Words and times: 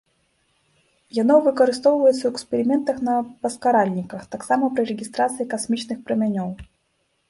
Яно 1.17 1.35
выкарыстоўваецца 1.47 2.17
ў 2.25 2.31
эксперыментах 2.37 2.97
на 3.11 3.15
паскаральніках, 3.45 4.21
таксама 4.35 4.75
пры 4.77 4.83
рэгістрацыі 4.93 5.51
касмічных 5.57 5.97
прамянёў. 6.11 6.49